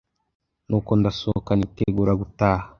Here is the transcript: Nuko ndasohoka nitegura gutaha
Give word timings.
Nuko 0.67 0.91
ndasohoka 0.99 1.51
nitegura 1.55 2.11
gutaha 2.21 2.65